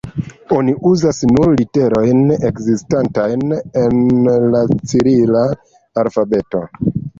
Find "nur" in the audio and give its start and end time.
1.31-1.51